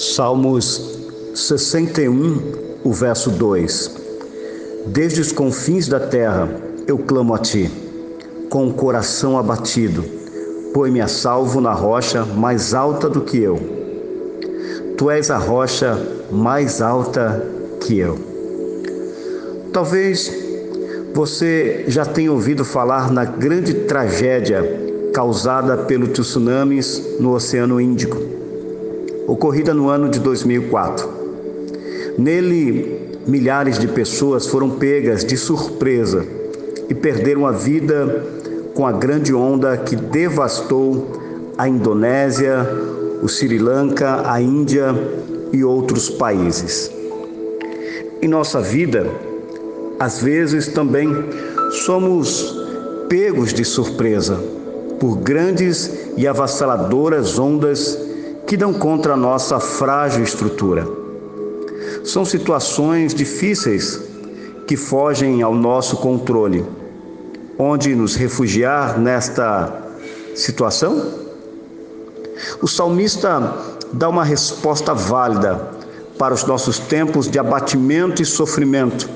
Salmos 0.00 0.98
61, 1.34 2.80
o 2.82 2.90
verso 2.90 3.28
2. 3.28 3.96
Desde 4.86 5.20
os 5.20 5.30
confins 5.30 5.88
da 5.88 6.00
terra 6.00 6.48
eu 6.86 6.96
clamo 6.96 7.34
a 7.34 7.38
ti, 7.38 7.70
com 8.48 8.66
o 8.66 8.72
coração 8.72 9.36
abatido, 9.36 10.02
põe-me 10.72 11.02
a 11.02 11.06
salvo 11.06 11.60
na 11.60 11.74
rocha 11.74 12.24
mais 12.24 12.72
alta 12.72 13.10
do 13.10 13.20
que 13.20 13.42
eu. 13.42 13.60
Tu 14.96 15.10
és 15.10 15.30
a 15.30 15.36
rocha 15.36 15.98
mais 16.32 16.80
alta 16.80 17.46
que 17.82 17.98
eu. 17.98 18.18
Talvez 19.70 20.32
você 21.12 21.84
já 21.88 22.06
tenha 22.06 22.32
ouvido 22.32 22.64
falar 22.64 23.12
na 23.12 23.26
grande 23.26 23.74
tragédia 23.74 24.62
causada 25.12 25.76
pelos 25.76 26.08
tsunamis 26.08 27.18
no 27.20 27.34
Oceano 27.34 27.78
Índico 27.78 28.39
ocorrida 29.30 29.72
no 29.72 29.88
ano 29.88 30.08
de 30.08 30.18
2004. 30.18 31.08
Nele, 32.18 33.18
milhares 33.28 33.78
de 33.78 33.86
pessoas 33.86 34.46
foram 34.46 34.70
pegas 34.70 35.24
de 35.24 35.36
surpresa 35.36 36.26
e 36.88 36.94
perderam 36.94 37.46
a 37.46 37.52
vida 37.52 38.26
com 38.74 38.84
a 38.84 38.90
grande 38.90 39.32
onda 39.32 39.76
que 39.76 39.94
devastou 39.94 41.52
a 41.56 41.68
Indonésia, 41.68 42.66
o 43.22 43.28
Sri 43.28 43.58
Lanka, 43.58 44.28
a 44.28 44.42
Índia 44.42 44.92
e 45.52 45.62
outros 45.62 46.10
países. 46.10 46.90
Em 48.20 48.26
nossa 48.26 48.60
vida, 48.60 49.06
às 49.98 50.20
vezes 50.20 50.66
também 50.66 51.08
somos 51.84 52.58
pegos 53.08 53.54
de 53.54 53.64
surpresa 53.64 54.40
por 54.98 55.18
grandes 55.18 55.90
e 56.16 56.26
avassaladoras 56.26 57.38
ondas 57.38 58.10
que 58.50 58.56
dão 58.56 58.74
contra 58.74 59.12
a 59.12 59.16
nossa 59.16 59.60
frágil 59.60 60.24
estrutura. 60.24 60.84
São 62.02 62.24
situações 62.24 63.14
difíceis 63.14 64.02
que 64.66 64.76
fogem 64.76 65.40
ao 65.40 65.54
nosso 65.54 65.98
controle. 65.98 66.66
Onde 67.56 67.94
nos 67.94 68.16
refugiar 68.16 68.98
nesta 68.98 69.72
situação? 70.34 71.12
O 72.60 72.66
salmista 72.66 73.54
dá 73.92 74.08
uma 74.08 74.24
resposta 74.24 74.92
válida 74.92 75.70
para 76.18 76.34
os 76.34 76.42
nossos 76.42 76.80
tempos 76.80 77.30
de 77.30 77.38
abatimento 77.38 78.20
e 78.20 78.26
sofrimento. 78.26 79.08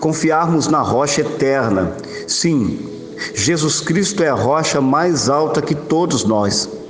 Confiarmos 0.00 0.66
na 0.66 0.80
rocha 0.80 1.20
eterna. 1.20 1.94
Sim, 2.26 2.88
Jesus 3.34 3.82
Cristo 3.82 4.22
é 4.22 4.30
a 4.30 4.34
rocha 4.34 4.80
mais 4.80 5.28
alta 5.28 5.60
que 5.60 5.74
todos 5.74 6.24
nós. 6.24 6.80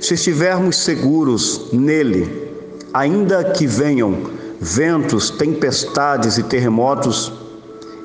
Se 0.00 0.14
estivermos 0.14 0.76
seguros 0.76 1.72
nele, 1.72 2.50
ainda 2.92 3.42
que 3.44 3.66
venham 3.66 4.30
ventos, 4.60 5.30
tempestades 5.30 6.38
e 6.38 6.42
terremotos, 6.44 7.32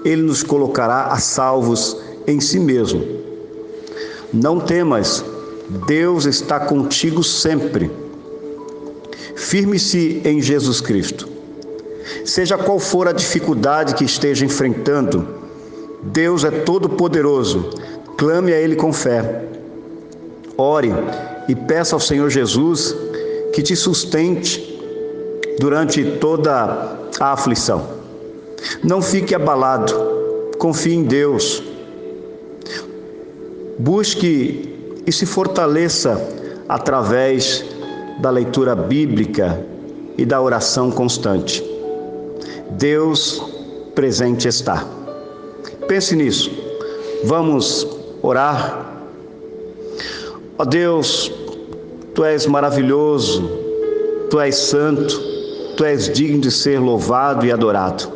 ele 0.04 0.24
nos 0.24 0.42
colocará 0.42 1.08
a 1.08 1.18
salvos 1.18 1.98
em 2.26 2.40
si 2.40 2.60
mesmo. 2.60 3.06
Não 4.34 4.60
temas, 4.60 5.24
Deus 5.86 6.26
está 6.26 6.60
contigo 6.60 7.24
sempre. 7.24 7.92
Firme-se 9.36 10.22
em 10.26 10.42
Jesus 10.42 10.82
Cristo. 10.82 11.30
Seja 12.26 12.58
qual 12.58 12.80
for 12.80 13.08
a 13.08 13.12
dificuldade 13.12 13.94
que 13.94 14.04
esteja 14.04 14.46
enfrentando, 14.46 15.28
Deus 16.02 16.44
é 16.44 16.52
todo-poderoso. 16.52 17.70
Clame 18.18 18.52
a 18.52 18.60
Ele 18.60 18.76
com 18.76 18.92
fé. 18.92 19.46
Ore 20.58 20.92
e 21.48 21.56
peça 21.56 21.96
ao 21.96 22.00
Senhor 22.00 22.30
Jesus 22.30 22.96
que 23.54 23.62
te 23.64 23.76
sustente 23.76 24.78
durante 25.60 26.04
toda 26.20 26.98
a 27.20 27.34
aflição. 27.34 27.88
Não 28.84 29.02
fique 29.02 29.34
abalado, 29.34 29.94
confie 30.58 30.94
em 30.94 31.04
Deus. 31.04 31.64
Busque 33.80 34.76
e 35.06 35.12
se 35.12 35.26
fortaleça 35.26 36.22
através 36.68 37.64
da 38.20 38.30
leitura 38.30 38.76
bíblica 38.76 39.64
e 40.18 40.26
da 40.26 40.42
oração 40.42 40.92
constante. 40.92 41.64
Deus 42.72 43.42
presente 43.96 44.48
está. 44.48 44.86
Pense 45.88 46.16
nisso. 46.16 46.52
Vamos 47.24 47.88
orar 48.22 48.88
Ó 50.60 50.66
Deus, 50.66 51.32
Tu 52.18 52.26
és 52.26 52.48
maravilhoso, 52.48 53.48
Tu 54.32 54.40
és 54.40 54.56
santo, 54.56 55.22
Tu 55.78 55.86
és 55.86 56.10
digno 56.10 56.42
de 56.42 56.50
ser 56.50 56.80
louvado 56.80 57.46
e 57.46 57.52
adorado. 57.52 58.12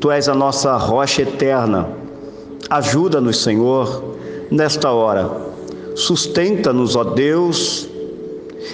Tu 0.00 0.10
és 0.10 0.26
a 0.26 0.34
nossa 0.34 0.74
rocha 0.78 1.20
eterna. 1.20 1.86
Ajuda-nos, 2.70 3.42
Senhor, 3.42 4.16
nesta 4.50 4.90
hora. 4.90 5.30
Sustenta-nos, 5.94 6.96
ó 6.96 7.04
Deus, 7.04 7.86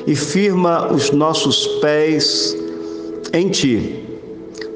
e 0.06 0.14
firma 0.14 0.86
os 0.92 1.10
nossos 1.10 1.66
pés 1.80 2.56
em 3.32 3.48
Ti, 3.48 4.06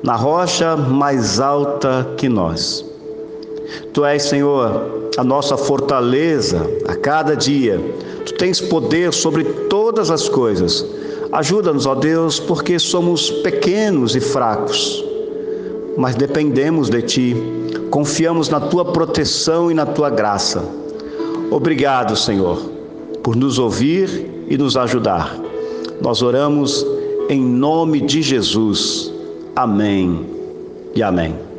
na 0.02 0.16
rocha 0.16 0.74
mais 0.74 1.38
alta 1.38 2.12
que 2.16 2.28
nós. 2.28 2.84
Tu 3.92 4.04
és, 4.04 4.22
Senhor, 4.22 5.10
a 5.16 5.24
nossa 5.24 5.56
fortaleza 5.56 6.68
a 6.86 6.94
cada 6.94 7.34
dia. 7.34 7.80
Tu 8.24 8.34
tens 8.34 8.60
poder 8.60 9.12
sobre 9.12 9.44
todas 9.44 10.10
as 10.10 10.28
coisas. 10.28 10.84
Ajuda-nos, 11.32 11.86
ó 11.86 11.94
Deus, 11.94 12.38
porque 12.38 12.78
somos 12.78 13.30
pequenos 13.30 14.14
e 14.14 14.20
fracos, 14.20 15.04
mas 15.96 16.14
dependemos 16.14 16.88
de 16.88 17.02
Ti, 17.02 17.36
confiamos 17.90 18.48
na 18.48 18.60
Tua 18.60 18.84
proteção 18.84 19.70
e 19.70 19.74
na 19.74 19.84
Tua 19.84 20.10
graça. 20.10 20.62
Obrigado, 21.50 22.16
Senhor, 22.16 22.58
por 23.22 23.34
nos 23.34 23.58
ouvir 23.58 24.46
e 24.48 24.56
nos 24.56 24.76
ajudar. 24.76 25.36
Nós 26.00 26.22
oramos 26.22 26.86
em 27.28 27.40
nome 27.40 28.00
de 28.00 28.22
Jesus. 28.22 29.12
Amém 29.56 30.26
e 30.94 31.02
amém. 31.02 31.53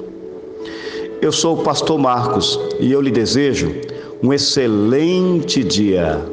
Eu 1.26 1.32
sou 1.32 1.58
o 1.60 1.64
pastor 1.64 1.98
Marcos 1.98 2.60
e 2.80 2.92
eu 2.92 3.02
lhe 3.02 3.10
desejo 3.10 3.74
um 4.22 4.32
excelente 4.32 5.64
dia. 5.64 6.24